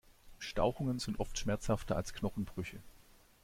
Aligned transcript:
Stauchungen 0.39 0.97
sind 0.97 1.19
oft 1.19 1.37
schmerzhafter 1.37 1.95
als 1.95 2.15
Knochenbrüche. 2.15 2.81